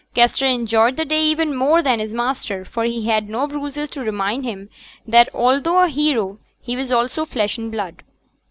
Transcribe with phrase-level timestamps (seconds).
[0.15, 4.01] Kester enjoyed the day even more than his master, for he had no bruises to
[4.01, 4.67] remind him
[5.05, 8.01] that, although a hero, he was also flesh and blood.